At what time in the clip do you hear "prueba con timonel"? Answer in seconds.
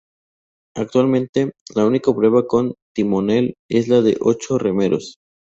2.11-3.53